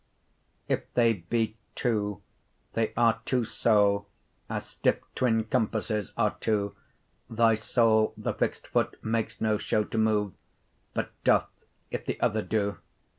If 0.67 0.91
they 0.95 1.13
be 1.13 1.57
two, 1.75 2.23
they 2.73 2.91
are 2.97 3.19
two 3.23 3.43
so 3.43 4.07
25 4.47 4.57
As 4.57 4.65
stiffe 4.65 5.03
twin 5.13 5.43
compasses 5.43 6.11
are 6.17 6.37
two, 6.39 6.75
Thy 7.29 7.53
soule 7.53 8.11
the 8.17 8.33
fixt 8.33 8.65
foot, 8.65 8.97
makes 9.03 9.39
no 9.39 9.59
show 9.59 9.83
To 9.83 9.99
move, 9.99 10.33
but 10.95 11.11
doth, 11.23 11.65
if 11.91 12.03
the'other 12.07 12.41
doe. 12.41 12.77